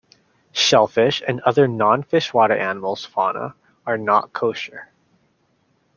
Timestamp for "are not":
3.85-4.33